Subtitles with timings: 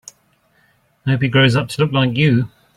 [1.05, 2.49] I hope he grows up to look like you.